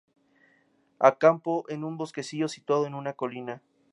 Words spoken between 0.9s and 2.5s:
Acampó en un bosquecillo